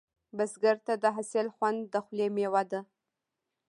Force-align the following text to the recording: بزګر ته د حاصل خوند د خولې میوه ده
بزګر 0.37 0.77
ته 0.85 0.93
د 1.03 1.05
حاصل 1.15 1.47
خوند 1.55 1.79
د 1.93 1.95
خولې 2.05 2.27
میوه 2.35 2.63
ده 2.71 2.79